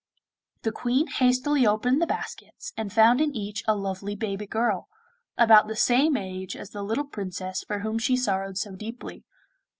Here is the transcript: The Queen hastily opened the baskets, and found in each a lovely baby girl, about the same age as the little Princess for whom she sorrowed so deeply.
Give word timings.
The 0.63 0.71
Queen 0.71 1.05
hastily 1.05 1.67
opened 1.67 2.01
the 2.01 2.07
baskets, 2.07 2.73
and 2.75 2.91
found 2.91 3.21
in 3.21 3.35
each 3.35 3.63
a 3.67 3.75
lovely 3.75 4.15
baby 4.15 4.47
girl, 4.47 4.89
about 5.37 5.67
the 5.67 5.75
same 5.75 6.17
age 6.17 6.55
as 6.55 6.71
the 6.71 6.81
little 6.81 7.05
Princess 7.05 7.63
for 7.63 7.81
whom 7.81 7.99
she 7.99 8.17
sorrowed 8.17 8.57
so 8.57 8.75
deeply. 8.75 9.23